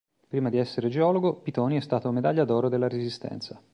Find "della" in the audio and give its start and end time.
2.69-2.87